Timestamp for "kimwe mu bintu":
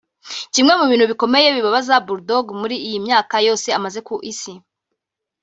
0.53-1.05